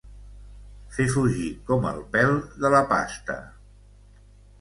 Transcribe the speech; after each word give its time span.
Fer 0.95 1.03
fugir 1.15 1.49
com 1.67 1.85
el 1.89 1.99
pèl 2.15 2.33
de 2.65 2.73
la 2.77 2.81
pasta. 2.95 3.37